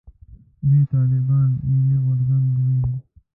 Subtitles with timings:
[0.67, 2.93] دوی طالبان «ملي غورځنګ» بولي.